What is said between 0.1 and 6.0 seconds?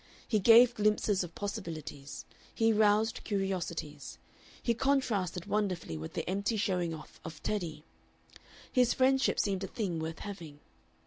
He gave glimpses of possibilities. He roused curiosities. He contrasted wonderfully